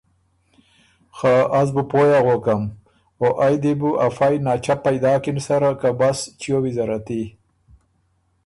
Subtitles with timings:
[1.17, 2.61] خه از بُو پوی اغوکم
[3.21, 7.21] او ائ دی بو افئ ناچپئ داکِن سره که بس چیو ویزره تی۔